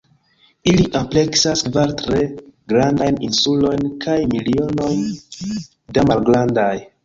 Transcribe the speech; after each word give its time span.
Ili 0.69 0.85
ampleksas 0.99 1.61
kvar 1.67 1.93
tre 1.99 2.23
grandajn 2.75 3.21
insulojn, 3.29 3.87
kaj 4.07 4.19
milojn 4.35 5.07
da 5.97 6.11
malgrandaj. 6.13 6.75